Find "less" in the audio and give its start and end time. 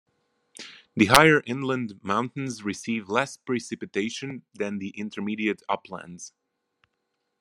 3.07-3.37